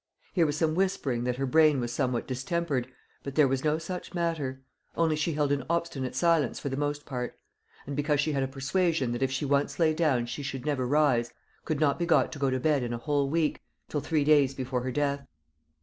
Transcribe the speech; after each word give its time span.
Here 0.33 0.47
was 0.47 0.57
some 0.57 0.73
whispering 0.73 1.25
that 1.25 1.35
her 1.35 1.45
brain 1.45 1.79
was 1.79 1.93
somewhat 1.93 2.25
distempered, 2.25 2.91
but 3.21 3.35
there 3.35 3.47
was 3.47 3.63
no 3.63 3.77
such 3.77 4.15
matter; 4.15 4.63
only 4.97 5.15
she 5.15 5.33
held 5.33 5.51
an 5.51 5.63
obstinate 5.69 6.15
silence 6.15 6.59
for 6.59 6.69
the 6.69 6.75
most 6.75 7.05
part; 7.05 7.37
and, 7.85 7.95
because 7.95 8.19
she 8.19 8.31
had 8.31 8.41
a 8.41 8.47
persuasion 8.47 9.11
that 9.11 9.21
if 9.21 9.29
she 9.29 9.45
once 9.45 9.77
lay 9.77 9.93
down 9.93 10.25
she 10.25 10.41
should 10.41 10.65
never 10.65 10.87
rise, 10.87 11.31
could 11.65 11.79
not 11.79 11.99
be 11.99 12.07
got 12.07 12.31
to 12.31 12.39
go 12.39 12.49
to 12.49 12.59
bed 12.59 12.81
in 12.81 12.93
a 12.93 12.97
whole 12.97 13.29
week, 13.29 13.61
till 13.89 14.01
three 14.01 14.23
days 14.23 14.55
before 14.55 14.81
her 14.81 14.91
death.... 14.91 15.27